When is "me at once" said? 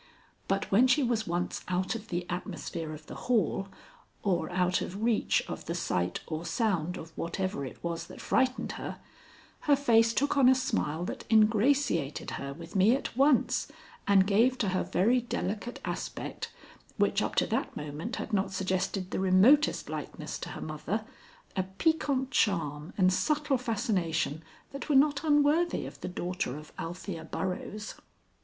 12.75-13.67